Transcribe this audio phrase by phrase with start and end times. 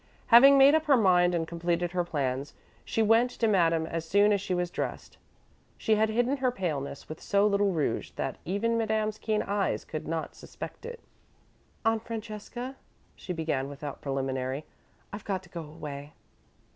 [0.33, 4.33] Having made up her mind and completed her plans, she went to Madame as soon
[4.33, 5.19] as she was dressed.
[5.77, 10.07] She had hidden her paleness with so little rouge that even Madame's keen eyes could
[10.07, 11.01] not suspect it.
[11.85, 12.77] "Aunt Francesca,"
[13.15, 14.65] she began, without preliminary,
[15.13, 16.13] "I've got to go away."